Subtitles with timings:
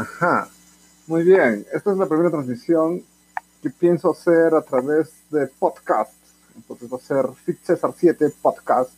[0.00, 0.48] Ajá.
[1.06, 1.66] Muy bien.
[1.74, 3.04] Esta es la primera transmisión
[3.60, 6.14] que pienso hacer a través de podcast.
[6.56, 8.92] Entonces va a ser Fit César 7 Podcast,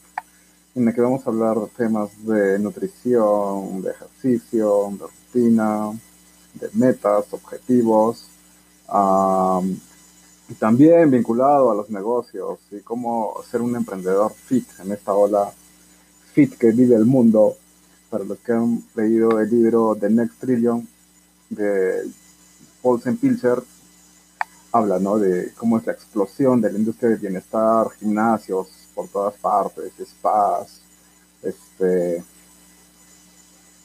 [0.76, 5.90] en el que vamos a hablar de temas de nutrición, de ejercicio, de rutina,
[6.54, 8.28] de metas, objetivos,
[10.48, 15.52] y también vinculado a los negocios y cómo ser un emprendedor fit en esta ola
[16.32, 17.56] fit que vive el mundo.
[18.08, 20.86] Para los que han leído el libro The Next Trillion
[21.54, 22.10] de
[22.82, 23.62] Paulsen Pilcher,
[24.72, 25.18] habla ¿no?
[25.18, 30.80] de cómo es la explosión de la industria del bienestar, gimnasios por todas partes, spas,
[31.42, 32.22] este,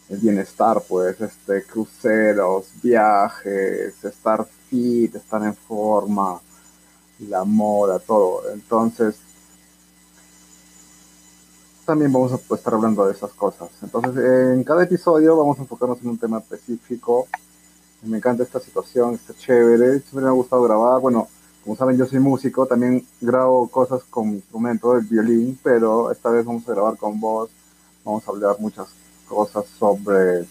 [0.09, 6.39] el bienestar, pues, este, cruceros, viajes, estar fit, estar en forma,
[7.19, 8.49] la moda, todo.
[8.51, 9.15] Entonces,
[11.85, 13.69] también vamos a estar hablando de esas cosas.
[13.81, 14.23] Entonces,
[14.53, 17.27] en cada episodio vamos a enfocarnos en un tema específico.
[18.07, 19.99] Me encanta esta situación, está chévere.
[19.99, 21.01] Siempre me ha gustado grabar.
[21.01, 21.27] Bueno,
[21.63, 26.45] como saben, yo soy músico, también grabo cosas con instrumento, el violín, pero esta vez
[26.45, 27.49] vamos a grabar con voz.
[28.05, 28.87] Vamos a hablar muchas
[29.27, 30.47] cosas sobre,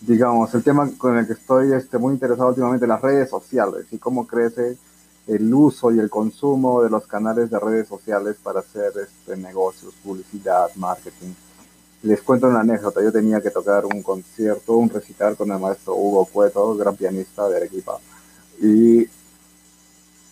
[0.00, 3.98] digamos, el tema con el que estoy este, muy interesado últimamente, las redes sociales y
[3.98, 4.78] cómo crece
[5.26, 9.92] el uso y el consumo de los canales de redes sociales para hacer este, negocios,
[10.04, 11.32] publicidad, marketing.
[12.04, 13.02] Les cuento una anécdota.
[13.02, 17.48] Yo tenía que tocar un concierto, un recital con el maestro Hugo Cueto, gran pianista
[17.48, 17.98] de Arequipa.
[18.60, 19.08] Y,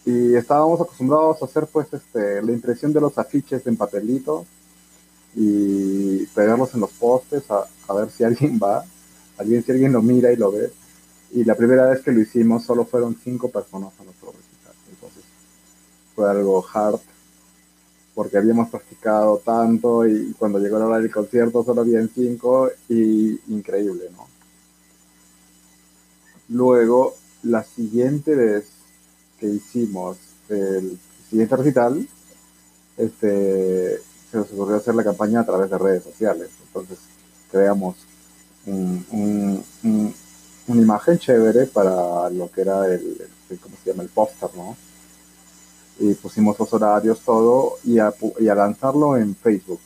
[0.04, 4.44] y estábamos acostumbrados a hacer pues este, la impresión de los afiches en papelito
[5.34, 8.84] y pegarlos en los postes a, a ver si alguien va,
[9.38, 10.70] alguien, si alguien lo mira y lo ve.
[11.32, 14.32] Y la primera vez que lo hicimos solo fueron cinco personas a nuestro
[16.14, 17.00] fue algo hard
[18.14, 23.40] porque habíamos practicado tanto y cuando llegó la hora del concierto solo habían cinco y
[23.48, 24.26] increíble, ¿no?
[26.48, 28.66] Luego, la siguiente vez
[29.38, 30.18] que hicimos
[30.50, 30.98] el
[31.30, 32.06] siguiente recital,
[32.98, 33.98] este,
[34.30, 36.50] se nos ocurrió hacer la campaña a través de redes sociales.
[36.66, 36.98] Entonces,
[37.50, 37.96] creamos
[38.66, 39.62] una
[40.68, 43.16] imagen chévere para lo que era el,
[43.50, 44.02] el ¿cómo se llama?
[44.02, 44.76] El póster, ¿no?
[45.98, 49.80] Y pusimos los horarios, todo, y a, y a lanzarlo en Facebook.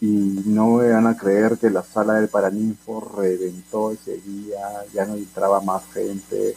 [0.00, 5.04] Y no me van a creer que la sala del Paraninfo reventó ese día, ya
[5.04, 6.54] no entraba más gente.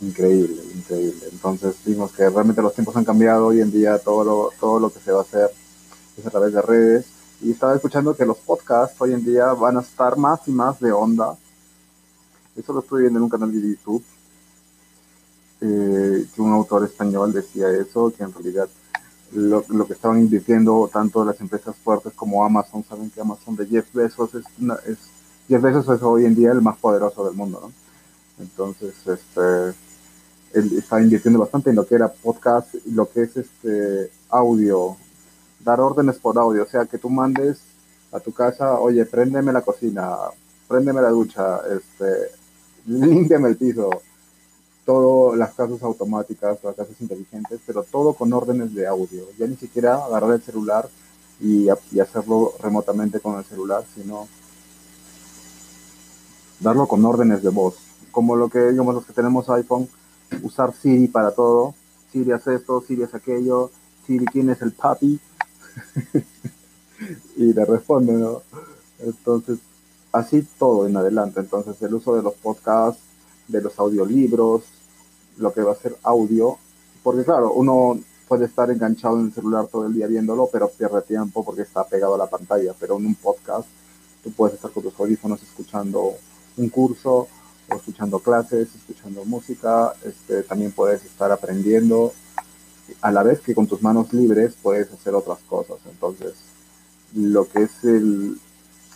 [0.00, 1.26] Increíble, increíble.
[1.30, 4.90] Entonces vimos que realmente los tiempos han cambiado, hoy en día todo lo, todo lo
[4.90, 5.50] que se va a hacer
[6.18, 7.06] es a través de redes.
[7.40, 10.80] Y estaba escuchando que los podcasts hoy en día van a estar más y más
[10.80, 11.36] de onda.
[12.56, 14.02] Eso lo estoy viendo en un canal de YouTube
[15.60, 18.68] eh, que un autor español decía eso, que en realidad
[19.32, 23.92] lo, que estaban invirtiendo tanto las empresas fuertes como Amazon, saben que Amazon de Jeff
[23.92, 24.44] Bezos es,
[24.86, 24.98] es
[25.48, 27.70] Jeff Bezos es hoy en día el más poderoso del mundo.
[28.38, 29.74] Entonces, este,
[30.52, 34.96] él está invirtiendo bastante en lo que era podcast y lo que es este audio,
[35.60, 37.58] dar órdenes por audio, o sea, que tú mandes
[38.12, 40.16] a tu casa, oye, préndeme la cocina,
[40.68, 42.30] préndeme la ducha, este,
[42.86, 43.90] límpiame el piso,
[44.86, 49.26] todo las casas automáticas, las casas inteligentes, pero todo con órdenes de audio.
[49.36, 50.88] Ya ni siquiera agarrar el celular
[51.40, 54.28] y, hacerlo remotamente con el celular, sino
[56.60, 57.74] darlo con órdenes de voz.
[58.12, 59.88] Como lo que, digamos, los que tenemos iPhone,
[60.42, 61.74] usar Siri para todo.
[62.12, 63.70] Siri hace esto, Siri hace aquello,
[64.06, 65.18] Siri, ¿quién es el papi?
[67.36, 68.42] y le responde, ¿no?
[69.00, 69.58] Entonces,
[70.12, 71.40] así todo en adelante.
[71.40, 73.02] Entonces, el uso de los podcasts,
[73.48, 74.62] de los audiolibros,
[75.38, 76.58] lo que va a ser audio,
[77.02, 81.02] porque claro, uno puede estar enganchado en el celular todo el día viéndolo, pero pierde
[81.02, 83.68] tiempo porque está pegado a la pantalla, pero en un podcast
[84.24, 86.14] tú puedes estar con tus audífonos escuchando
[86.56, 87.28] un curso
[87.68, 92.12] o escuchando clases, escuchando música, este, también puedes estar aprendiendo
[93.00, 95.78] a la vez que con tus manos libres puedes hacer otras cosas.
[95.88, 96.34] Entonces,
[97.14, 98.38] lo que es el,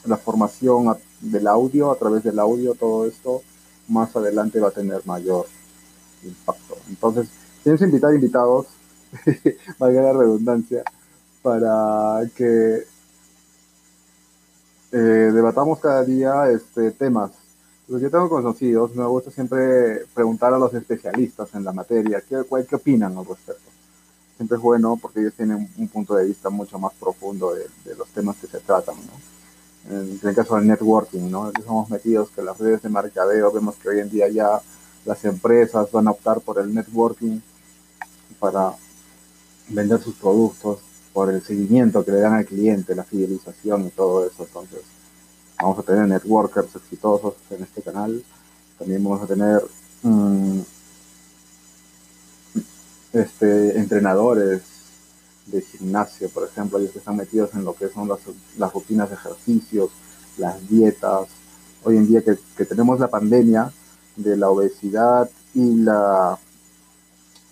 [0.05, 3.43] la formación del audio, a través del audio, todo esto,
[3.91, 5.47] más adelante va a tener mayor
[6.23, 6.77] impacto.
[6.89, 7.29] Entonces,
[7.63, 8.67] tienes que invitar invitados,
[9.79, 10.83] valga la redundancia,
[11.43, 12.85] para que
[14.93, 17.33] eh, debatamos cada día este, temas.
[17.89, 22.45] Pues yo tengo conocidos, me gusta siempre preguntar a los especialistas en la materia qué,
[22.69, 23.71] qué opinan al respecto.
[24.37, 28.09] Siempre es bueno porque ellos tienen un punto de vista mucho más profundo de, los
[28.11, 28.95] temas que se tratan.
[28.97, 29.40] ¿no?
[29.89, 31.49] En, el caso del networking, ¿no?
[31.49, 34.61] estamos metidos que las redes de mercadeo, vemos que hoy en día ya
[35.05, 37.41] las empresas van a optar por el networking
[38.39, 38.75] para
[39.69, 40.81] vender sus productos,
[41.13, 44.45] por el seguimiento que le dan al cliente, la fidelización y todo eso.
[44.45, 44.81] Entonces,
[45.61, 48.23] vamos a tener networkers exitosos en este canal,
[48.79, 49.63] también vamos a tener
[50.03, 50.61] mm,
[53.13, 54.63] este, entrenadores
[55.47, 59.17] de gimnasio, por ejemplo, ellos que están metidos en lo que son las, rutinas de
[59.17, 59.91] ejercicios,
[60.39, 61.29] las dietas.
[61.83, 63.73] Hoy en día que, tenemos la pandemia
[64.17, 66.39] de la obesidad y la,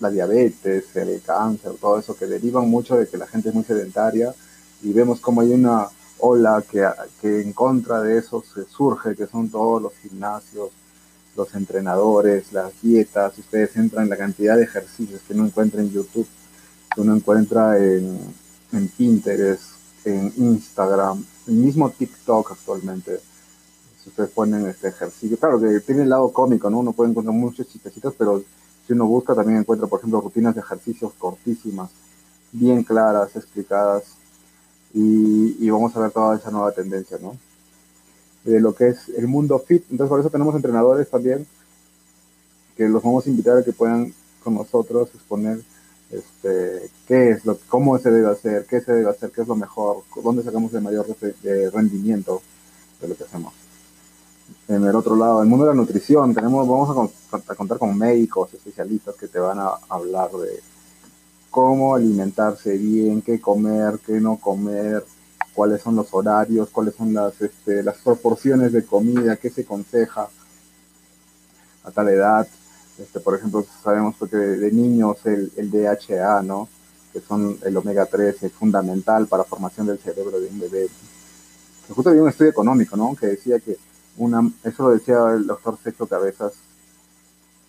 [0.00, 3.64] la diabetes, el cáncer, todo eso que derivan mucho de que la gente es muy
[3.64, 4.34] sedentaria
[4.82, 5.88] y vemos como hay una
[6.18, 6.86] ola que,
[7.20, 10.70] que en contra de eso se surge, que son todos los gimnasios,
[11.36, 15.90] los entrenadores, las dietas, ustedes entran en la cantidad de ejercicios que uno encuentra en
[15.90, 16.26] YouTube,
[16.94, 18.18] que uno encuentra en,
[18.72, 19.62] en Pinterest,
[20.04, 23.20] en Instagram, el mismo TikTok actualmente.
[24.02, 26.78] Si ustedes ponen este ejercicio, claro que tiene el lado cómico, ¿no?
[26.78, 28.42] Uno puede encontrar muchos chistecitos, pero
[28.86, 31.90] si uno busca también encuentra, por ejemplo, rutinas de ejercicios cortísimas,
[32.52, 34.04] bien claras, explicadas,
[34.94, 37.36] y, y vamos a ver toda esa nueva tendencia, ¿no?
[38.44, 39.84] de lo que es el mundo fit.
[39.90, 41.46] Entonces, por eso tenemos entrenadores también
[42.76, 44.12] que los vamos a invitar a que puedan
[44.42, 45.60] con nosotros exponer
[46.10, 49.56] este, qué es lo, cómo se debe hacer, qué se debe hacer, qué es lo
[49.56, 51.06] mejor, dónde sacamos el mayor
[51.72, 52.42] rendimiento
[53.00, 53.52] de lo que hacemos.
[54.66, 58.52] En el otro lado, el mundo de la nutrición, tenemos, vamos a, contar con médicos,
[58.54, 60.60] especialistas que te van a hablar de
[61.50, 65.04] cómo alimentarse bien, qué comer, qué no comer,
[65.54, 70.28] cuáles son los horarios, cuáles son las, este, las proporciones de comida, qué se aconseja
[71.84, 72.46] a tal edad.
[72.98, 76.68] Este, por ejemplo, sabemos que de, niños el, el, DHA, ¿no?
[77.12, 80.88] que son el omega 3, es fundamental para la formación del cerebro de un bebé.
[81.88, 83.14] justo había un estudio económico, ¿no?
[83.14, 83.76] Que decía que
[84.16, 86.52] una, eso lo decía el doctor Sergio Cabezas,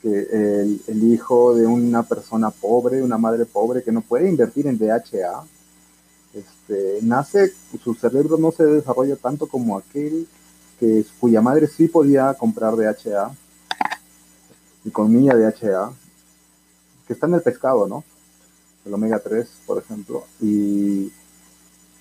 [0.01, 4.65] que el, el, hijo de una persona pobre, una madre pobre que no puede invertir
[4.67, 5.43] en DHA,
[6.33, 7.53] este, nace,
[7.83, 10.27] su cerebro no se desarrolla tanto como aquel
[10.79, 13.31] que, cuya madre sí podía comprar DHA,
[14.83, 15.91] y comía DHA,
[17.07, 18.03] que está en el pescado, ¿no?
[18.85, 21.11] El omega 3, por ejemplo, y,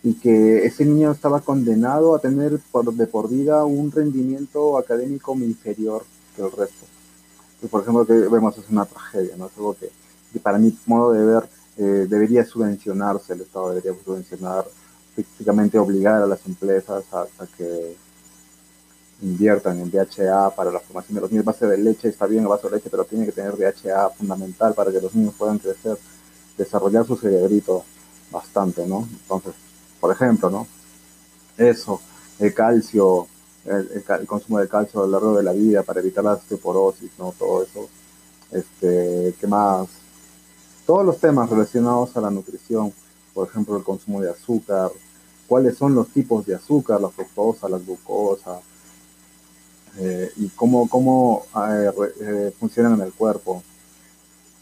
[0.02, 5.34] y que ese niño estaba condenado a tener por, de por vida un rendimiento académico
[5.34, 6.04] inferior
[6.36, 6.86] que el resto.
[7.62, 9.46] Y por ejemplo, que vemos es una tragedia, ¿no?
[9.46, 9.90] Es algo que,
[10.32, 11.48] que para mi modo de ver
[11.78, 14.64] eh, debería subvencionarse, el Estado debería subvencionar,
[15.14, 17.26] prácticamente obligar a las empresas a,
[17.56, 17.96] que
[19.22, 21.44] inviertan en DHA para la formación de los niños.
[21.44, 24.74] Base de leche está bien el vaso de leche, pero tiene que tener DHA fundamental
[24.74, 25.98] para que los niños puedan crecer,
[26.56, 27.84] desarrollar su cerebrito
[28.30, 29.08] bastante, ¿no?
[29.10, 29.54] Entonces,
[30.00, 30.66] por ejemplo, ¿no?
[31.56, 32.00] Eso,
[32.38, 33.26] el calcio,
[33.64, 37.32] el, consumo de calcio a lo largo de la vida para evitar la osteoporosis, ¿no?
[37.38, 37.88] Todo eso.
[38.50, 39.88] Este, ¿qué más?
[40.88, 42.94] todos los temas relacionados a la nutrición,
[43.34, 44.90] por ejemplo, el consumo de azúcar,
[45.46, 48.58] cuáles son los tipos de azúcar, la fructosa, la glucosa,
[49.98, 51.90] eh, y cómo, cómo eh,
[52.20, 53.62] eh, funcionan en el cuerpo,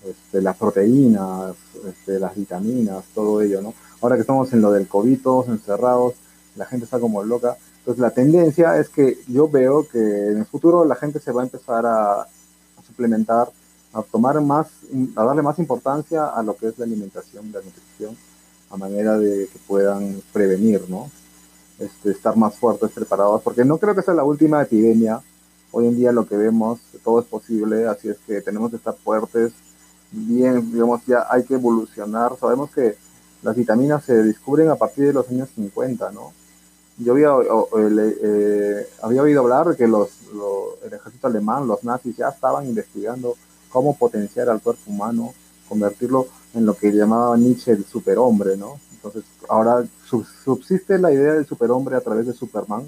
[0.05, 1.55] este, las proteínas,
[1.87, 3.75] este, las vitaminas, todo ello, ¿no?
[4.01, 6.15] Ahora que estamos en lo del COVID, todos encerrados,
[6.55, 7.57] la gente está como loca.
[7.79, 11.43] Entonces la tendencia es que yo veo que en el futuro la gente se va
[11.43, 12.27] a empezar a
[12.87, 13.49] suplementar
[13.97, 14.69] a tomar más,
[15.17, 18.17] a darle más importancia a lo que es la alimentación, la nutrición,
[18.71, 21.11] a manera de que puedan prevenir, ¿no?
[21.79, 25.21] Este, estar más fuertes, preparados, porque no creo que sea la última epidemia.
[25.73, 28.97] Hoy en día lo que vemos, todo es posible, así es que tenemos que estar
[28.97, 29.53] fuertes,
[30.11, 32.37] bien, digamos, ya hay que evolucionar.
[32.39, 32.97] Sabemos que
[33.43, 36.33] las vitaminas se descubren a partir de los años 50, ¿no?
[36.99, 37.35] Yo había,
[38.23, 40.09] eh, había oído hablar de que los,
[40.83, 43.37] el ejército alemán, los nazis, ya estaban investigando
[43.69, 45.35] cómo potenciar al cuerpo humano,
[45.69, 48.81] convertirlo en lo que llamaba Nietzsche el superhombre, ¿no?
[49.07, 49.85] Entonces, ahora
[50.45, 52.83] subsiste la idea del superhombre a través de Superman,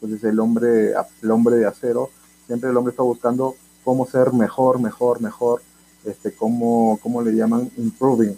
[0.00, 2.10] entonces el hombre, el hombre de acero,
[2.46, 3.54] siempre el hombre está buscando
[3.84, 5.60] cómo ser mejor, mejor, mejor,
[6.04, 8.36] este, cómo, cómo le llaman improving,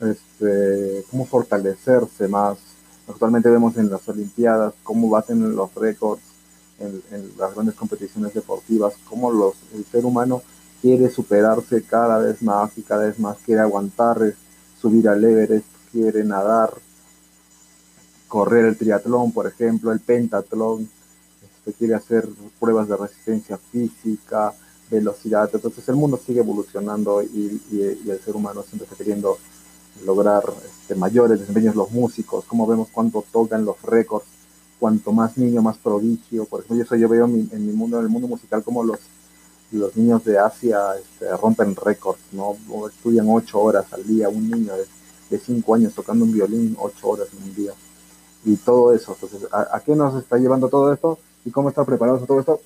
[0.00, 2.58] este, cómo fortalecerse más.
[3.06, 6.22] Actualmente vemos en las Olimpiadas cómo baten los récords
[6.80, 10.42] en, en, las grandes competiciones deportivas, cómo los, el ser humano
[10.80, 14.34] quiere superarse cada vez más y cada vez más quiere aguantar, eh,
[14.80, 16.74] subir al Everest, quiere nadar,
[18.26, 20.90] correr el triatlón, por ejemplo, el pentatlón,
[21.40, 24.52] este, quiere hacer pruebas de resistencia física,
[24.90, 25.48] velocidad.
[25.52, 29.38] Entonces el mundo sigue evolucionando y, el ser humano siempre está queriendo
[30.04, 31.76] lograr este, mayores desempeños.
[31.76, 34.26] Los músicos, como vemos cuánto tocan los récords,
[34.80, 36.44] cuanto más niño, más prodigio.
[36.46, 38.98] Por ejemplo, eso yo veo mi, en mi mundo, en el mundo musical, como los
[39.70, 42.56] los niños de Asia este, rompen récords, ¿no?
[42.86, 44.84] estudian ocho horas al día, un niño de,
[45.38, 47.72] cinco años tocando un violín ocho horas en un día.
[48.44, 49.16] y todo eso.
[49.20, 52.60] Entonces, ¿a, qué nos está llevando todo esto y cómo está preparado todo esto?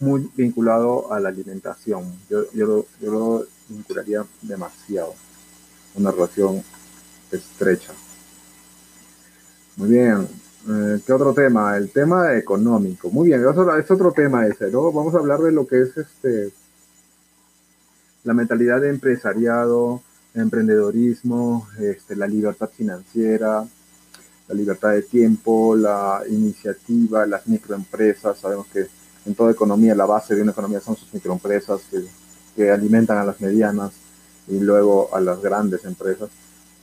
[0.00, 2.04] Muy vinculado a la alimentación.
[2.28, 5.14] Yo, yo, lo vincularía demasiado.
[5.94, 6.62] Una relación
[7.30, 7.92] estrecha.
[9.76, 10.28] Muy bien.
[10.68, 11.76] Eh, ¿Qué otro tema?
[11.76, 13.10] El tema económico.
[13.10, 14.92] Muy bien, es otro tema ese, ¿no?
[14.92, 16.52] Vamos a hablar de lo que es este
[18.24, 20.02] la mentalidad de empresariado,
[20.34, 23.64] emprendedorismo, este, la libertad financiera,
[24.48, 28.38] la libertad de tiempo, la iniciativa, las microempresas.
[28.38, 28.86] Sabemos que
[29.26, 33.40] en toda economía la base de una economía son sus microempresas que, alimentan a las
[33.40, 33.90] medianas
[34.46, 36.28] y luego a las grandes empresas.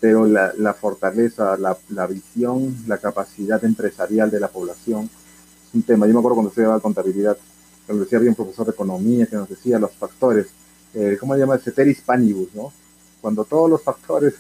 [0.02, 6.08] Pero la, fortaleza, la, la, visión, la capacidad empresarial de la población es un tema.
[6.08, 7.38] Yo me acuerdo cuando estudiaba contabilidad,
[7.86, 10.48] cuando decía había un profesor de economía que nos decía los factores,
[10.94, 11.58] eh, ¿cómo se llama?
[11.60, 12.74] Ceteris panibus, ¿no?
[13.22, 14.36] Cuando todos los factores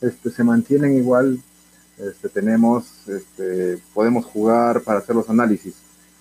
[0.00, 1.42] este, se mantienen igual,
[1.98, 5.74] este, tenemos, este, podemos jugar para hacer los análisis.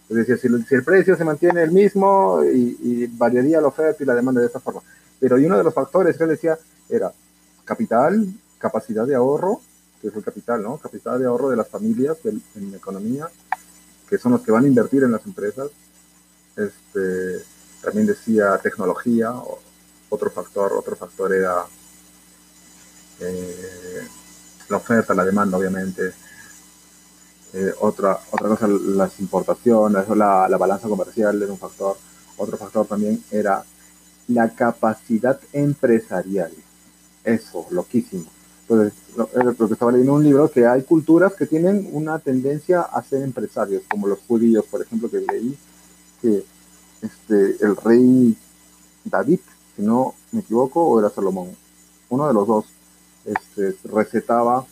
[0.09, 4.15] Es decir, si, el precio se mantiene el mismo y, variaría la oferta y la
[4.15, 4.81] demanda de esta forma.
[5.19, 6.57] Pero y uno de los factores que él decía
[6.89, 7.13] era
[7.63, 8.27] capital,
[8.57, 9.61] capacidad de ahorro,
[10.01, 10.77] que es el capital, ¿no?
[10.77, 13.29] Capital de ahorro de las familias en la economía,
[14.09, 15.69] que son los que van a invertir en las empresas.
[16.57, 17.45] Este,
[17.81, 19.33] también decía tecnología,
[20.09, 21.65] otro factor, otro factor era
[23.21, 24.07] eh,
[24.69, 26.13] la oferta, la demanda, obviamente.
[27.53, 31.97] Eh, otra, otra cosa, las importaciones, la, la balanza comercial era un factor.
[32.37, 33.63] Otro factor también era
[34.27, 36.51] la capacidad empresarial.
[37.23, 38.25] Eso, loquísimo.
[38.67, 43.03] Entonces, lo, que estaba leyendo un libro, que hay culturas que tienen una tendencia a
[43.03, 45.57] ser empresarios, como los judíos, por ejemplo, que leí,
[46.21, 46.45] que
[47.01, 48.37] este, el rey
[49.03, 49.39] David,
[49.75, 51.49] si no me equivoco, o era Salomón,
[52.09, 52.65] uno de los dos,
[53.25, 54.65] este, recetaba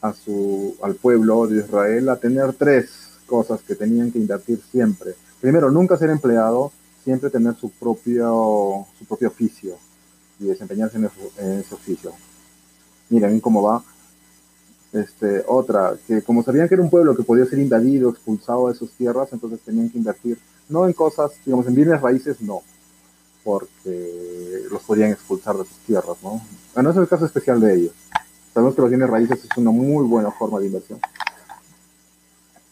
[0.00, 2.90] a su, al pueblo de Israel a tener tres
[3.26, 5.14] cosas que tenían que invertir siempre.
[5.40, 9.76] Primero, nunca ser empleado, siempre tener su propio, su propio oficio
[10.38, 12.12] y desempeñarse en, ese oficio.
[13.08, 13.82] Miren cómo va.
[14.92, 18.74] Este, otra, que como sabían que era un pueblo que podía ser invadido, expulsado de
[18.74, 20.38] sus tierras, entonces tenían que invertir
[20.68, 22.62] no en cosas, digamos, en bienes raíces, no,
[23.44, 26.40] porque los podían expulsar de sus tierras, ¿no?
[26.74, 27.92] Bueno, ese es el caso especial de ellos.
[28.52, 30.98] Sabemos que los bienes raíces es una muy buena forma de inversión.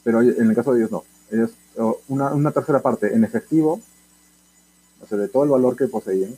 [0.03, 1.05] Pero en el caso de ellos no.
[1.31, 1.53] Ellos,
[2.09, 3.81] una, una tercera parte en efectivo,
[5.01, 6.37] o sea, de todo el valor que poseían.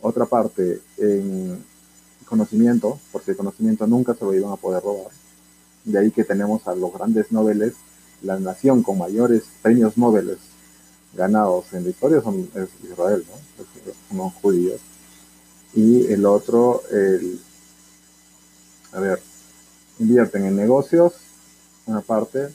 [0.00, 1.64] Otra parte en
[2.26, 5.10] conocimiento, porque el conocimiento nunca se lo iban a poder robar.
[5.84, 7.74] De ahí que tenemos a los grandes noveles,
[8.22, 10.38] la nación con mayores premios Nobel
[11.16, 13.64] ganados en la historia son es Israel, ¿no?
[14.10, 14.80] Unos judíos
[15.76, 17.38] y el otro, el,
[18.92, 19.20] a ver,
[19.98, 21.12] invierten en negocios,
[21.84, 22.48] una parte,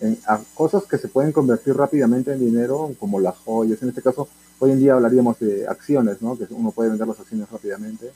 [0.00, 0.18] en
[0.54, 3.80] cosas que se pueden convertir rápidamente en dinero, como las joyas.
[3.82, 6.36] En este caso, hoy en día hablaríamos de acciones, ¿no?
[6.36, 8.10] Que uno puede vender las acciones rápidamente,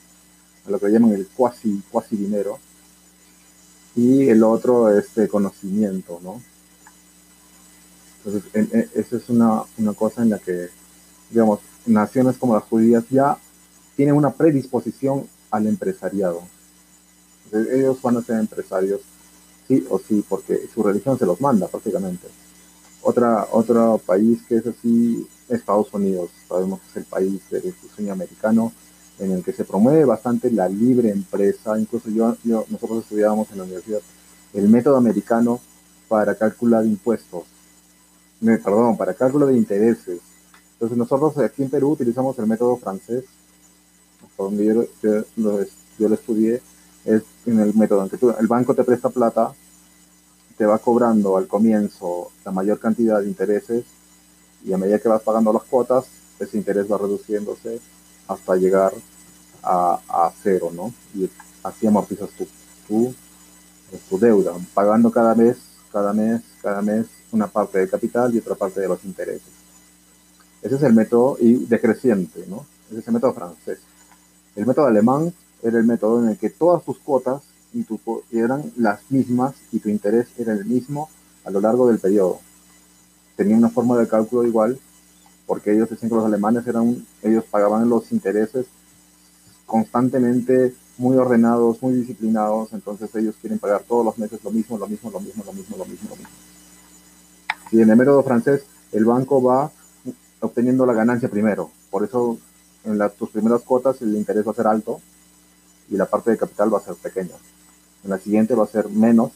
[0.65, 2.59] a lo que llaman el cuasi, cuasi dinero.
[3.95, 6.41] Y el otro, este conocimiento, ¿no?
[8.27, 10.67] Entonces, esa es una, una cosa en la que,
[11.29, 13.37] digamos, naciones como las judías ya
[13.95, 16.41] tienen una predisposición al empresariado.
[17.53, 18.99] ellos van a ser empresarios,
[19.65, 22.27] sí o sí, porque su religión se los manda prácticamente.
[23.01, 28.11] Otra, otro país que es así, Estados Unidos, sabemos que es el país del sueño
[28.11, 28.73] americano
[29.19, 31.79] en el que se promueve bastante la libre empresa.
[31.79, 34.01] Incluso yo, nosotros estudiábamos en la universidad
[34.53, 35.61] el método americano
[36.09, 37.45] para calcular impuestos,
[38.39, 40.19] perdón, para cálculo de intereses.
[40.73, 43.25] Entonces nosotros aquí en Perú utilizamos el método francés,
[44.37, 46.61] donde yo, yo, lo estudié,
[47.05, 49.53] es en el método en que el banco te presta plata,
[50.57, 53.85] te va cobrando al comienzo la mayor cantidad de intereses
[54.63, 56.05] y a medida que vas pagando las cuotas,
[56.39, 57.79] ese interés va reduciéndose
[58.27, 58.93] hasta llegar
[59.63, 60.93] a, a cero, ¿no?
[61.15, 61.29] Y
[61.63, 62.47] así amortizas tu,
[62.87, 63.13] tu,
[64.09, 65.57] tu deuda, pagando cada mes,
[65.91, 69.53] cada mes, cada mes una parte del capital y otra parte de los intereses.
[70.61, 72.65] Ese es el método y decreciente, ¿no?
[72.89, 73.79] Ese es el método francés.
[74.55, 77.99] El método alemán era el método en el que todas tus cuotas y tu,
[78.31, 81.09] eran las mismas y tu interés era el mismo
[81.45, 82.39] a lo largo del periodo.
[83.35, 84.79] Tenía una forma de cálculo igual
[85.45, 88.65] porque ellos decían que los alemanes eran, ellos pagaban los intereses
[89.65, 94.87] constantemente muy ordenados, muy disciplinados, entonces ellos quieren pagar todos los meses lo mismo, lo
[94.87, 96.29] mismo, lo mismo, lo mismo, lo mismo, lo mismo.
[97.71, 99.71] Y en el método francés, el banco va
[100.39, 102.37] obteniendo la ganancia primero, por eso
[102.83, 105.01] en las, tus primeras cuotas el interés va a ser alto
[105.89, 107.35] y la parte de capital va a ser pequeña.
[108.03, 109.31] En la siguiente va a ser menos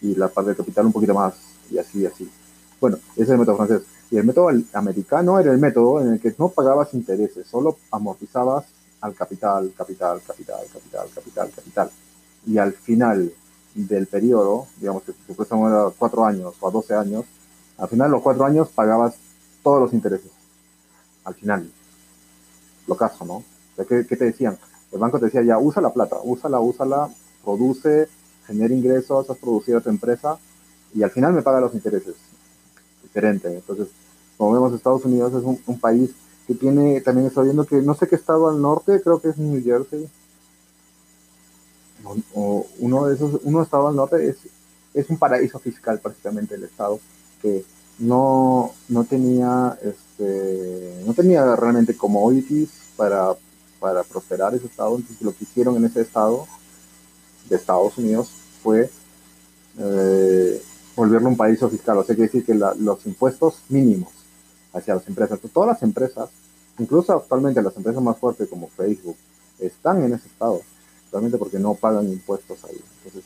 [0.00, 1.34] y la parte de capital un poquito más,
[1.70, 2.30] y así, y así.
[2.80, 3.82] Bueno, ese es el método francés.
[4.10, 8.66] Y el método americano era el método en el que no pagabas intereses, solo amortizabas
[9.00, 11.90] al capital, capital, capital, capital, capital, capital.
[12.46, 13.32] Y al final
[13.74, 17.24] del periodo, digamos que supuestamente era cuatro años o a 12 años,
[17.76, 19.16] al final los cuatro años pagabas
[19.62, 20.30] todos los intereses.
[21.24, 21.70] Al final.
[22.86, 23.42] Lo caso, ¿no?
[23.88, 24.58] ¿Qué, ¿Qué te decían?
[24.92, 27.08] El banco te decía, ya, usa la plata, úsala, úsala,
[27.42, 28.08] produce,
[28.46, 30.38] genera ingresos, has producido tu empresa
[30.94, 32.14] y al final me paga los intereses.
[33.02, 33.52] Diferente.
[33.52, 33.88] Entonces,
[34.36, 36.10] como vemos, Estados Unidos es un, un país
[36.46, 39.38] que tiene, también estoy viendo que no sé qué estado al norte, creo que es
[39.38, 40.08] New Jersey,
[42.34, 44.36] o, uno de esos, uno estado al norte es,
[44.92, 47.00] es un paraíso fiscal prácticamente el estado,
[47.40, 47.64] que
[47.98, 53.34] no, no tenía, este, no tenía realmente commodities para,
[53.80, 56.46] para prosperar ese estado, entonces lo que hicieron en ese estado
[57.48, 58.30] de Estados Unidos
[58.62, 58.90] fue
[59.78, 60.62] eh,
[60.96, 64.12] volverlo un paraíso fiscal, o sea, quiere decir que los impuestos mínimos
[64.72, 65.38] hacia las empresas.
[65.52, 66.30] Todas las empresas,
[66.78, 69.16] incluso actualmente las empresas más fuertes como Facebook,
[69.58, 70.60] están en ese estado,
[71.38, 72.80] porque no pagan impuestos ahí.
[73.04, 73.24] Entonces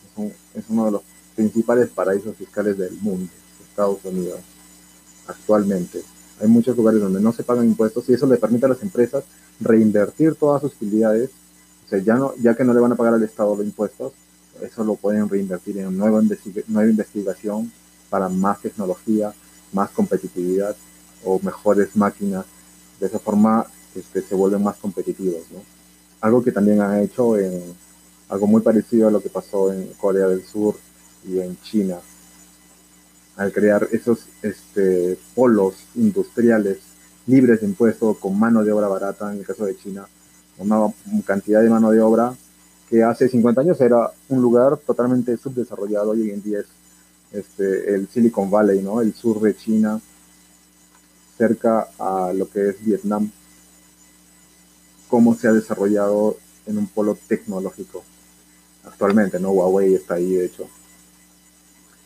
[0.54, 1.02] es, uno de los
[1.34, 3.30] principales paraísos fiscales del mundo,
[3.68, 4.40] Estados Unidos,
[5.26, 6.02] actualmente.
[6.40, 9.24] Hay muchos lugares donde no se pagan impuestos y eso le permite a las empresas
[9.60, 11.30] reinvertir todas sus utilidades,
[11.86, 14.12] o sea, ya, no, ya que no le van a pagar al Estado los impuestos,
[14.60, 16.20] eso lo pueden reinvertir en nueva,
[16.68, 17.72] nueva investigación
[18.10, 19.32] para más tecnología,
[19.72, 20.76] más competitividad
[21.24, 22.44] o mejores máquinas.
[23.00, 25.42] De esa forma este, se vuelven más competitivos.
[25.52, 25.77] ¿no?
[26.20, 27.62] Algo que también han hecho en
[28.28, 30.76] algo muy parecido a lo que pasó en Corea del Sur
[31.24, 31.98] y en China,
[33.36, 36.78] al crear esos este, polos industriales
[37.26, 40.06] libres de impuestos con mano de obra barata, en el caso de China,
[40.58, 40.92] una
[41.24, 42.34] cantidad de mano de obra
[42.88, 46.66] que hace 50 años era un lugar totalmente subdesarrollado y hoy en día es
[47.32, 49.00] este, el Silicon Valley, ¿no?
[49.00, 50.00] el sur de China,
[51.36, 53.30] cerca a lo que es Vietnam,
[55.08, 58.04] cómo se ha desarrollado en un polo tecnológico
[58.84, 59.50] actualmente, ¿no?
[59.50, 60.68] Huawei está ahí, de hecho.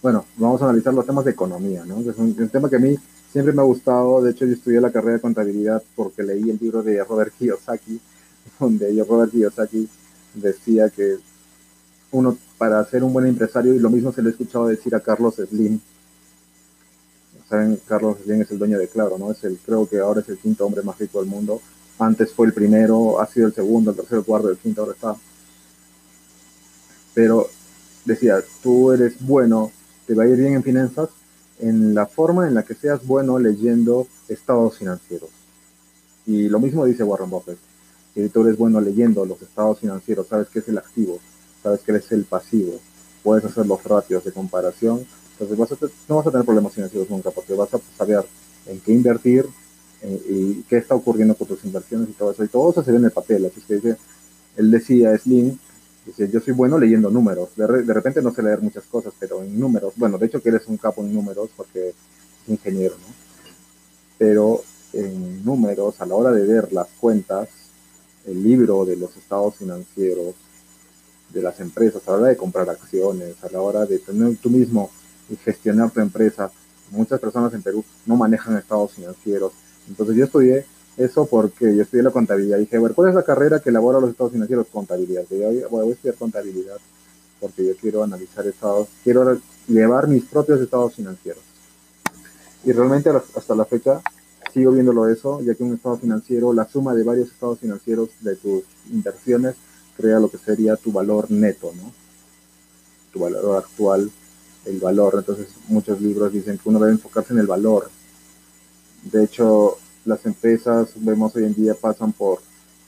[0.03, 2.01] Bueno, vamos a analizar los temas de economía, ¿no?
[2.01, 2.97] Es un, tema que a mí
[3.31, 6.59] siempre me ha gustado, de hecho yo estudié la carrera de contabilidad porque leí el
[6.61, 8.01] libro de Robert Kiyosaki,
[8.61, 9.89] donde Robert Kiyosaki
[10.35, 11.19] decía que
[12.11, 15.01] uno para ser un buen empresario, y lo mismo se le he escuchado decir a
[15.01, 15.81] Carlos Slim,
[17.49, 19.31] saben, Carlos Slim es el dueño de Claro, ¿no?
[19.31, 21.61] Es el, creo que ahora es el quinto hombre más rico del mundo.
[21.99, 24.95] Antes fue el primero, ha sido el segundo, el tercero, el cuarto, el quinto, ahora
[24.95, 25.17] está.
[27.15, 27.49] Pero
[28.05, 29.71] decía, tú eres bueno,
[30.07, 31.11] te va a ir bien en finanzas,
[31.59, 35.31] en la forma en la que seas bueno leyendo estados financieros.
[36.27, 37.59] Y lo mismo dice Warren Buffett,
[38.15, 41.19] que tú eres bueno leyendo los estados financieros, sabes qué es el activo,
[41.63, 42.81] sabes qué es el pasivo,
[43.23, 45.07] puedes hacer los ratios de comparación
[45.43, 48.25] entonces no vas a tener problemas financieros nunca porque vas a saber
[48.67, 49.47] en qué invertir
[50.03, 52.45] eh, y qué está ocurriendo con tus inversiones y todo eso.
[52.45, 53.47] Y todo eso se ve en el papel.
[53.47, 53.97] Así que dice,
[54.57, 55.57] él decía, Slim,
[56.05, 57.51] dice, yo soy bueno leyendo números.
[57.57, 60.67] De, repente no sé leer muchas cosas, pero en números, bueno, de hecho que eres
[60.67, 61.95] un capo en números porque es
[62.49, 63.15] ingeniero, ¿no?
[64.19, 64.63] Pero
[64.93, 67.49] en números, a la hora de ver las cuentas,
[68.27, 70.35] el libro de los estados financieros
[71.31, 74.51] de las empresas, a la hora de comprar acciones, a la hora de tener tú
[74.51, 74.91] mismo
[75.31, 76.51] y gestionar tu empresa.
[76.91, 79.53] Muchas personas en Perú no manejan estados financieros.
[79.89, 80.65] Entonces yo estudié
[80.97, 82.59] eso porque yo estudié la contabilidad.
[82.59, 84.67] Dije, bueno, ¿cuál es la carrera que elabora los estados financieros?
[84.73, 85.25] Contabilidad.
[85.31, 86.77] Yo voy a estudiar contabilidad
[87.41, 91.43] porque yo quiero analizar estados, quiero llevar mis propios estados financieros.
[92.65, 94.01] Y realmente hasta la fecha
[94.53, 98.37] sigo viéndolo eso, ya que un estado financiero, la suma de varios estados financieros de
[98.37, 99.57] tus inversiones
[99.97, 101.93] crea lo que sería tu valor neto, ¿no?
[103.13, 104.11] Tu valor actual
[104.65, 105.15] el valor.
[105.19, 107.91] Entonces muchos libros dicen que uno debe enfocarse en el valor.
[109.03, 112.41] De hecho, las empresas, vemos hoy en día, pasan por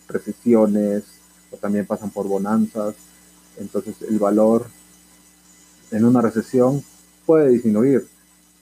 [0.08, 1.04] recesiones
[1.50, 2.94] o también pasan por bonanzas.
[3.56, 4.66] Entonces el valor
[5.90, 6.82] en una recesión
[7.24, 8.06] puede disminuir,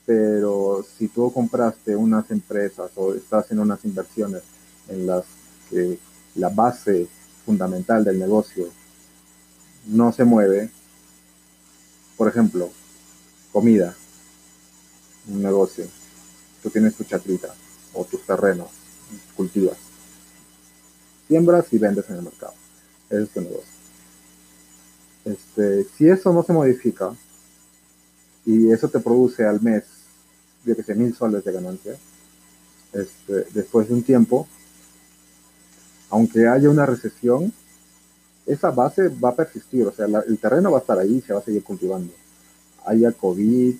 [0.05, 4.43] pero si tú compraste unas empresas o estás en unas inversiones
[4.87, 5.23] en las
[5.69, 5.97] que
[6.35, 7.07] la base
[7.45, 8.67] fundamental del negocio
[9.87, 10.69] no se mueve,
[12.17, 12.69] por ejemplo,
[13.51, 13.95] comida,
[15.27, 15.85] un negocio.
[16.63, 17.53] Tú tienes tu chacrita
[17.93, 18.69] o tus terrenos,
[19.35, 19.77] cultivas.
[21.27, 22.53] Siembras y vendes en el mercado.
[23.09, 23.73] Ese es tu negocio.
[25.25, 27.13] Este, si eso no se modifica
[28.45, 29.83] y eso te produce al mes,
[30.65, 31.97] yo que sé, mil soles de ganancia,
[32.93, 34.47] este, después de un tiempo,
[36.09, 37.53] aunque haya una recesión,
[38.45, 41.39] esa base va a persistir, o sea, el terreno va a estar ahí se va
[41.39, 42.13] a seguir cultivando
[42.85, 43.75] haya COVID,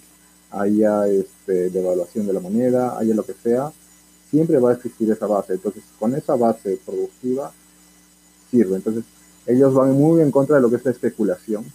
[0.53, 3.71] haya este, devaluación de la moneda, haya lo que sea,
[4.29, 5.53] siempre va a existir esa base.
[5.53, 7.51] Entonces, con esa base productiva
[8.49, 8.75] sirve.
[8.75, 9.03] Entonces,
[9.45, 11.65] ellos van muy en contra de lo que es la especulación.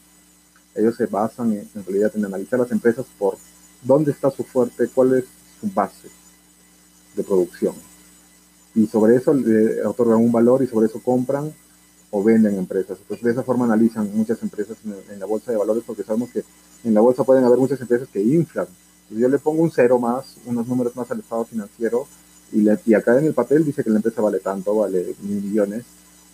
[0.74, 3.36] Ellos se basan en, en realidad en analizar las empresas por
[3.82, 5.24] dónde está su fuerte, cuál es
[5.60, 6.08] su base
[7.16, 7.74] de producción.
[8.74, 11.52] Y sobre eso le otorgan un valor y sobre eso compran
[12.10, 12.98] o venden empresas.
[13.00, 16.44] Entonces, de esa forma analizan muchas empresas en, la bolsa de valores porque sabemos que
[16.84, 18.66] en la bolsa pueden haber muchas empresas que inflan.
[19.10, 22.06] Y yo le pongo un cero más, unos números más al estado financiero
[22.52, 25.84] y, y acá en el papel dice que la empresa vale tanto, vale mil millones,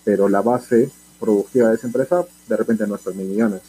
[0.04, 3.62] pero la base productiva de esa empresa de repente no es mil millones,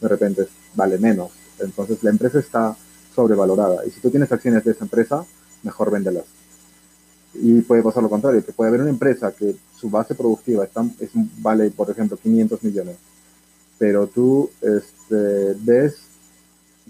[0.00, 1.30] de repente vale menos.
[1.58, 2.76] Entonces la empresa está
[3.14, 3.86] sobrevalorada.
[3.86, 5.24] Y si tú tienes acciones de esa empresa,
[5.62, 6.24] mejor véndelas.
[7.34, 10.84] Y puede pasar lo contrario, que puede haber una empresa que su base productiva está,
[10.98, 12.96] es, vale, por ejemplo, 500 millones,
[13.78, 16.09] pero tú este, ves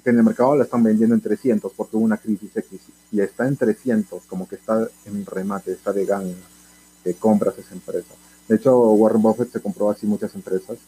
[0.02, 2.80] que en el mercado la están vendiendo en 300 porque hubo una crisis X
[3.12, 6.32] y está en 300, como que está en remate, está de gang,
[7.04, 8.14] que compras esa empresa.
[8.48, 10.78] De hecho, Warren Buffett se compró así muchas empresas,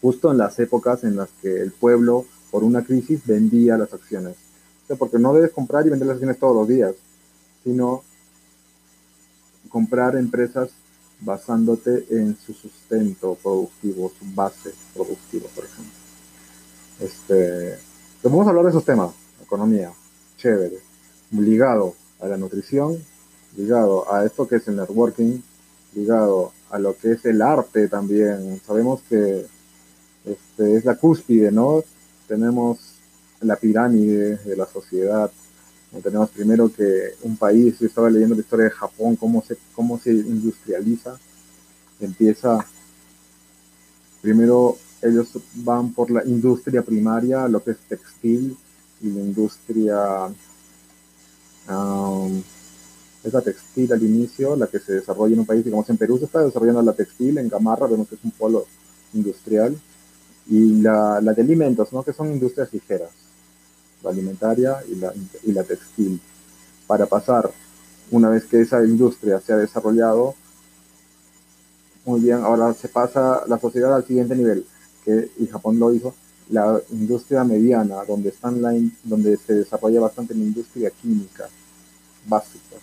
[0.00, 4.36] justo en las épocas en las que el pueblo, por una crisis, vendía las acciones.
[4.98, 6.94] porque no debes comprar y vender las acciones todos los días
[7.66, 8.04] sino
[9.68, 10.70] comprar empresas
[11.20, 15.95] basándote en su sustento productivo, su base productiva, por ejemplo.
[17.00, 17.78] Este,
[18.22, 19.10] vamos a hablar de esos temas,
[19.42, 19.92] economía,
[20.36, 20.78] chévere,
[21.30, 22.96] ligado a la nutrición,
[23.56, 25.40] ligado a esto que es el networking,
[25.94, 28.60] ligado a lo que es el arte también.
[28.66, 29.46] Sabemos que
[30.24, 31.82] este, es la cúspide, ¿no?
[32.26, 32.78] Tenemos
[33.40, 35.30] la pirámide de la sociedad
[36.02, 39.98] tenemos primero que un país, yo estaba leyendo la historia de Japón, cómo se, cómo
[39.98, 41.18] se industrializa,
[42.00, 42.64] empieza,
[44.20, 48.56] primero ellos van por la industria primaria, lo que es textil,
[49.00, 50.26] y la industria,
[51.68, 52.42] um,
[53.22, 56.18] es la textil al inicio, la que se desarrolla en un país, digamos en Perú
[56.18, 58.66] se está desarrollando la textil, en Gamarra vemos que es un polo
[59.12, 59.76] industrial,
[60.48, 62.02] y la, la de alimentos, ¿no?
[62.02, 63.10] que son industrias ligeras
[64.02, 66.20] la alimentaria y la, y la textil,
[66.86, 67.50] para pasar,
[68.10, 70.34] una vez que esa industria se ha desarrollado,
[72.04, 74.64] muy bien, ahora se pasa la sociedad al siguiente nivel,
[75.06, 76.14] que y Japón lo hizo,
[76.50, 81.48] la industria mediana, donde, están la, donde se desarrolla bastante la industria química
[82.28, 82.76] básica.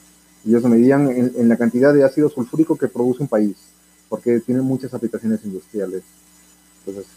[0.45, 3.55] Ellos medían en, en, la cantidad de ácido sulfúrico que produce un país,
[4.09, 6.03] porque tiene muchas aplicaciones industriales.
[6.79, 7.11] Entonces,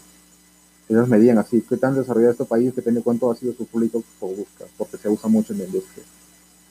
[0.89, 4.97] ellos medían así, qué tan desarrollado este país depende de cuánto ácido sulfúrico produzca, porque
[4.97, 6.03] se usa mucho en la industria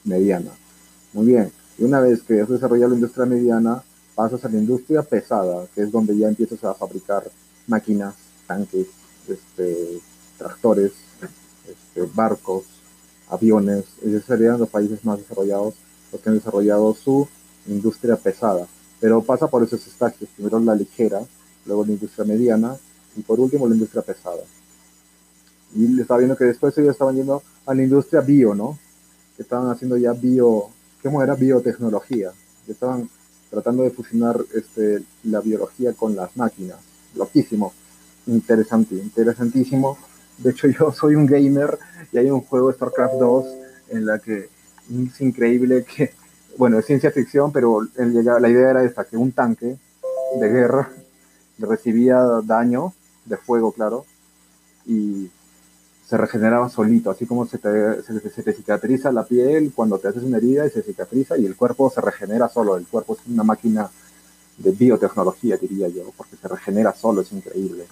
[0.05, 0.53] mediana.
[1.13, 3.83] Muy bien, y una vez que has desarrollado la industria mediana,
[4.15, 7.31] pasas a la industria pesada, que es donde ya empiezas a fabricar
[7.67, 8.15] máquinas,
[8.47, 8.87] tanques,
[9.29, 10.01] este,
[10.39, 10.93] tractores,
[11.69, 12.65] este, barcos,
[13.29, 13.85] aviones.
[14.03, 15.75] Esos serían los países más desarrollados,
[16.13, 17.29] los que han desarrollado su
[17.67, 18.67] industria pesada.
[19.01, 21.21] Pero pasa por esos estagios, primero la ligera,
[21.67, 22.77] luego la industria mediana
[23.17, 24.43] y por último la industria pesada.
[25.75, 28.79] Y le estaba viendo que después ellos estaban yendo a la industria bio, ¿no?
[29.37, 30.69] Que estaban haciendo ya bio,
[31.03, 31.35] ¿cómo era?
[31.35, 32.33] Biotecnología.
[32.65, 33.11] Que estaban
[33.51, 36.79] tratando de fusionar este, la biología con las máquinas.
[37.15, 37.73] Loquísimo.
[38.27, 39.99] Interesante, interesantísimo.
[40.39, 41.79] De hecho, yo soy un gamer
[42.13, 43.47] y hay un juego StarCraft 2
[43.91, 44.49] en la que
[44.91, 46.13] es increíble que,
[46.57, 49.77] bueno, es ciencia ficción, pero la idea era esta, que un tanque
[50.41, 50.91] de guerra
[51.59, 52.93] recibía daño
[53.25, 54.05] de fuego, claro,
[54.85, 55.31] y
[56.09, 60.23] se regeneraba solito, así como se te, se, te, cicatriza la piel cuando te haces
[60.23, 63.43] una herida y se cicatriza y el cuerpo se regenera solo, el cuerpo es una
[63.43, 63.91] máquina
[64.59, 67.87] de biotecnología, diría yo, porque se regenera solo, es increíble.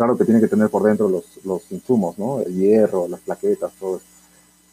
[0.00, 2.40] Claro que tiene que tener por dentro los, los insumos, ¿no?
[2.40, 4.06] El hierro, las plaquetas, todo eso.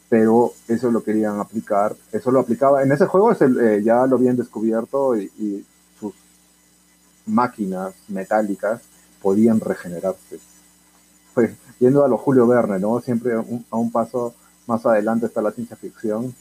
[0.08, 2.82] Pero eso lo querían aplicar, eso lo aplicaba.
[2.82, 5.66] En ese juego eh, ya lo habían descubierto y,
[6.00, 6.14] sus
[7.26, 8.84] máquinas metálicas
[9.22, 10.40] podían regenerarse.
[11.34, 13.02] Pues yendo a lo Julio Verne, ¿no?
[13.02, 14.34] Siempre a un paso
[14.66, 16.34] más adelante está la ciencia ficción.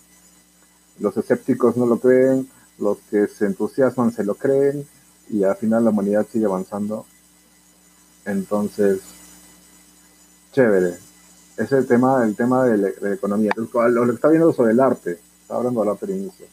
[1.01, 4.87] Los escépticos no lo creen, los que se entusiasman se lo creen
[5.29, 7.05] y al final la humanidad sigue avanzando.
[8.27, 9.01] Entonces,
[10.53, 10.99] chévere.
[11.57, 13.53] Ese el tema, el tema de la, economía.
[13.57, 16.47] Lo, que está viendo sobre el arte, está hablando del arte al inicio.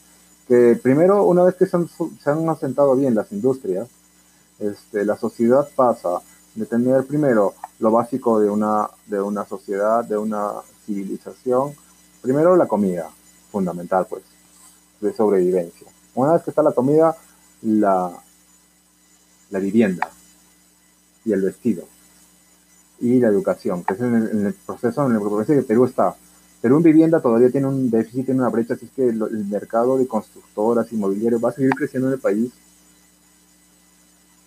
[0.47, 3.89] Que primero, una vez que se han, se han asentado bien las industrias,
[4.59, 6.21] este, la sociedad pasa
[6.55, 10.51] de tener primero lo básico de una, de una sociedad, de una
[10.85, 11.73] civilización,
[12.21, 13.09] primero la comida,
[13.51, 14.23] fundamental pues,
[15.01, 15.87] de sobrevivencia.
[16.13, 17.17] Una vez que está la comida,
[17.63, 18.11] la,
[19.49, 20.09] la vivienda
[21.25, 21.87] y el vestido.
[22.99, 26.15] y la educación, que es en el, proceso en el proceso que Perú está.
[26.61, 29.97] Perú en vivienda todavía tiene un déficit, tiene una brecha, así es que el mercado
[29.97, 32.53] de constructoras, inmobiliarias va a seguir creciendo en el país.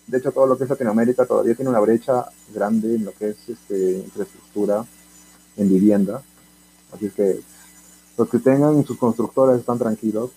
[0.07, 3.29] De hecho, todo lo que es Latinoamérica todavía tiene una brecha grande en lo que
[3.29, 4.85] es este, infraestructura
[5.57, 6.23] en vivienda.
[6.93, 7.41] Así que
[8.17, 10.31] los que tengan sus constructoras están tranquilos.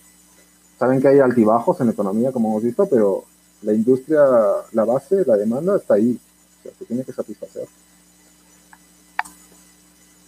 [0.77, 3.23] Saben que hay altibajos en la economía, como hemos visto, pero
[3.61, 4.21] la industria,
[4.71, 6.19] la base, la demanda está ahí.
[6.63, 7.67] Se tiene que satisfacer.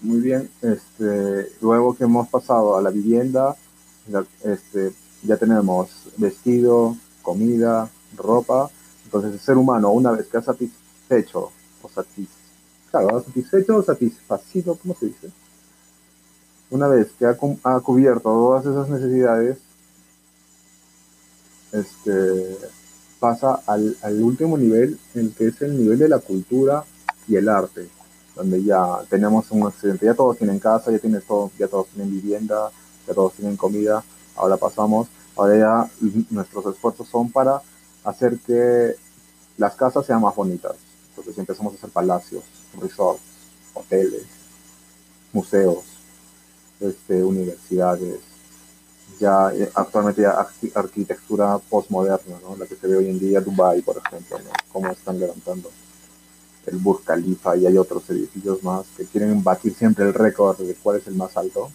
[0.02, 0.50] Muy bien.
[0.62, 3.56] Este, luego que hemos pasado a la vivienda,
[4.44, 4.94] este,
[5.24, 8.70] ya tenemos vestido, comida, ropa.
[9.06, 12.44] Entonces el ser humano, una vez que ha satisfecho o satisfecho,
[12.92, 15.32] claro, satisfecho o satisfacido, ¿cómo se dice?
[16.70, 17.36] Una vez que ha
[17.80, 19.58] cubierto todas esas necesidades,
[21.72, 22.58] este,
[23.24, 26.84] pasa al, último nivel, el que es el nivel de la cultura
[27.26, 27.88] y el arte,
[28.36, 32.12] donde ya tenemos un accidente, ya todos tienen casa, ya, tienen todo, ya todos tienen
[32.12, 32.70] vivienda,
[33.08, 34.04] ya todos tienen comida,
[34.36, 35.08] ahora pasamos,
[35.38, 35.92] ahora ya
[36.32, 37.62] nuestros esfuerzos son para
[38.04, 38.98] hacer que
[39.56, 40.76] las casas sean más bonitas,
[41.12, 42.44] entonces empezamos a hacer palacios,
[42.78, 43.22] resorts,
[43.74, 44.26] hoteles,
[45.32, 45.86] museos,
[46.82, 48.20] este, universidades,
[49.20, 52.56] ya eh, actualmente ya arquitectura postmoderna, ¿no?
[52.56, 54.52] la que se ve hoy en día, Dubai, por ejemplo, ¿no?
[54.72, 55.70] cómo están levantando
[56.66, 60.76] el Burj Khalifa y hay otros edificios más que quieren batir siempre el récord de
[60.76, 61.70] cuál es el más alto.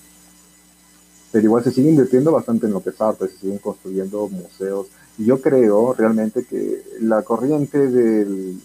[1.31, 4.87] Pero igual se sigue invirtiendo bastante en lo que es arte, se siguen construyendo museos.
[5.19, 8.59] Y yo creo realmente que la corriente del,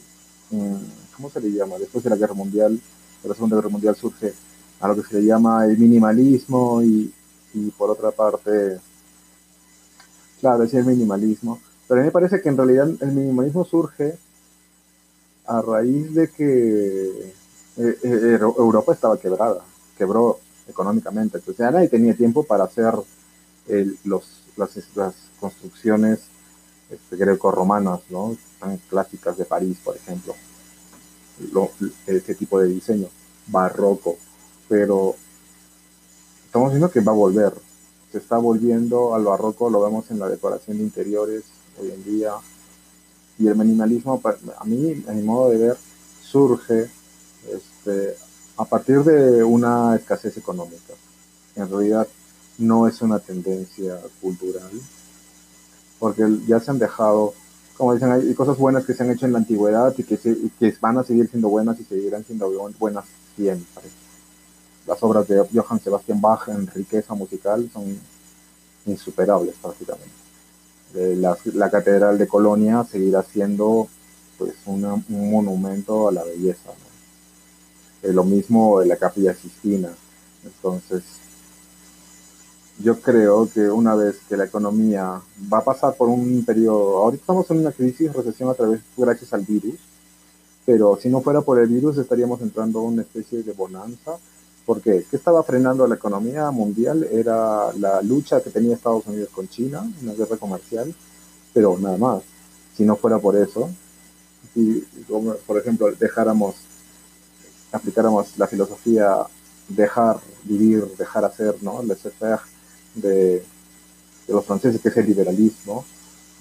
[0.52, 0.76] mm,
[1.16, 1.78] ¿cómo se le llama?
[1.78, 2.80] Después de la Guerra Mundial,
[3.22, 4.34] de la Segunda Guerra Mundial surge
[4.80, 7.12] a lo que se le llama el minimalismo y,
[7.54, 8.80] y por otra parte,
[10.42, 14.18] claro, decía el minimalismo, pero a mí me parece que en realidad el minimalismo surge
[15.46, 17.34] a raíz de que
[17.78, 19.64] eh, eh, Europa estaba quebrada,
[19.98, 22.94] quebró económicamente, entonces ya nadie tenía tiempo para hacer
[24.06, 26.20] los, las, construcciones
[26.90, 28.36] este, greco-romanas, ¿no?
[28.60, 30.36] tan clásicas de París, por ejemplo,
[32.08, 33.08] ese tipo de diseño
[33.48, 34.18] barroco,
[34.70, 35.16] pero
[36.54, 37.52] estamos viendo que va a volver.
[38.12, 41.46] Se está volviendo al barroco, lo vemos en la decoración de interiores
[41.82, 42.34] hoy en día.
[43.40, 45.78] Y el minimalismo, a mí, a mi modo de ver,
[46.22, 46.92] surge
[47.52, 48.16] este,
[48.56, 50.94] a partir de una escasez económica.
[51.56, 52.08] En realidad
[52.60, 54.70] no es una tendencia cultural,
[55.98, 57.34] porque ya se han dejado,
[57.78, 60.52] como dicen, hay cosas buenas que se han hecho en la antigüedad y que, y
[60.60, 64.03] que van a seguir siendo buenas y seguirán siendo buenas siempre
[64.86, 67.98] las obras de Johann Sebastian Bach en riqueza musical son
[68.86, 70.12] insuperables prácticamente.
[70.96, 73.88] Eh, la, Catedral de Colonia seguirá siendo
[74.38, 76.72] pues un monumento a la belleza.
[78.04, 79.90] Eh, lo mismo de la Capilla Sistina.
[80.44, 81.04] Entonces,
[82.80, 87.22] yo creo que una vez que la economía va a pasar por un periodo, ahorita
[87.22, 89.76] estamos en una crisis, recesión a través, gracias al virus,
[90.66, 94.18] pero si no fuera por el virus estaríamos entrando a una especie de bonanza
[94.66, 95.06] ¿Por qué?
[95.10, 97.04] ¿Qué estaba frenando la economía mundial?
[97.12, 100.94] Era la lucha que tenía Estados Unidos con China, una guerra comercial,
[101.54, 102.24] pero nada más.
[102.76, 103.70] Si no fuera por eso,
[104.54, 104.88] si,
[105.46, 106.56] por ejemplo, dejáramos,
[107.72, 109.18] aplicáramos la filosofía
[109.68, 111.82] dejar vivir, dejar hacer, ¿no?
[111.82, 112.14] El laissez
[112.96, 113.44] de, de
[114.34, 115.86] los franceses, que es el liberalismo,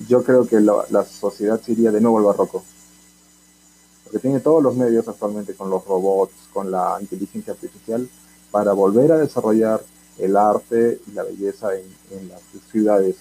[0.09, 2.65] yo creo que la, la sociedad se iría de nuevo al barroco
[4.13, 8.07] que tiene todos los medios actualmente con los robots, con la inteligencia artificial,
[8.51, 9.83] para volver a desarrollar
[10.19, 13.17] el arte y la belleza en, las ciudades,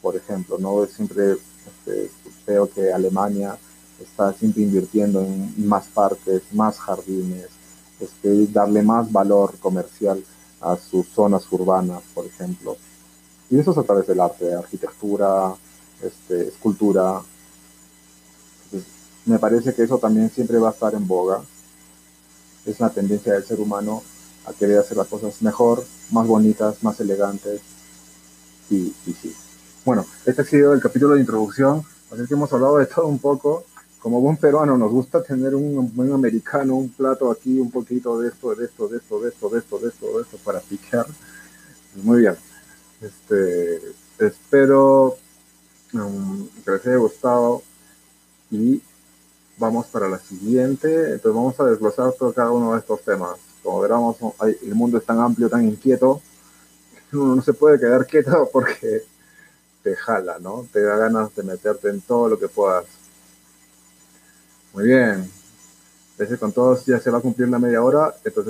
[0.00, 0.58] por ejemplo.
[0.58, 0.86] ¿no?
[0.86, 2.10] Siempre este,
[2.46, 3.58] veo que Alemania
[4.00, 7.48] está siempre invirtiendo en más parques, más jardines,
[7.98, 10.22] este, darle más valor comercial
[10.60, 12.76] a sus zonas urbanas, por ejemplo.
[13.50, 15.52] Y eso es a través del arte, arquitectura,
[16.00, 17.22] este, escultura,
[19.26, 21.40] me parece que eso también siempre va a estar en boga.
[22.64, 24.02] Es una tendencia del ser humano
[24.46, 27.60] a querer hacer las cosas mejor, más bonitas, más elegantes.
[28.70, 29.34] Y, sí.
[29.84, 31.82] Bueno, este ha sido el capítulo de introducción.
[32.12, 33.64] Así que hemos hablado de todo un poco.
[34.00, 38.28] Como buen peruano nos gusta tener un buen americano, un plato aquí, un poquito de
[38.28, 41.06] esto, de esto, de esto, de esto, de esto, de esto, de esto para piquear.
[41.96, 42.36] Muy bien.
[43.00, 43.82] Este,
[44.18, 45.16] espero
[45.92, 47.62] um, que les haya gustado
[48.50, 48.80] y
[49.58, 51.12] vamos para la siguiente.
[51.12, 53.36] Entonces vamos a desglosar todo cada uno de estos temas.
[53.62, 54.02] Como verán,
[54.62, 56.20] el mundo es tan amplio, tan inquieto,
[57.12, 59.02] uno no se puede quedar quieto porque
[59.82, 60.66] te jala, ¿no?
[60.72, 62.84] Te da ganas de meterte en todo lo que puedas.
[64.72, 65.30] Muy bien.
[66.18, 68.44] veces con todos ya se va a cumplir la media hora, entonces